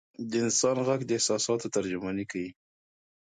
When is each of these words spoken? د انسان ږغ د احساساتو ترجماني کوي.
د 0.29 0.31
انسان 0.45 0.77
ږغ 0.85 0.99
د 1.05 1.11
احساساتو 1.17 1.71
ترجماني 1.75 2.25
کوي. 2.31 2.49